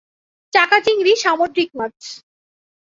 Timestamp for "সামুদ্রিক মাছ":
1.23-1.97